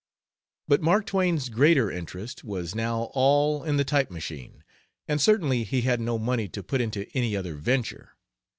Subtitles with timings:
[0.67, 4.63] But Mark Twain's greater interest was now all in the type machine,
[5.07, 8.15] and certainly he had no money to put into any other venture.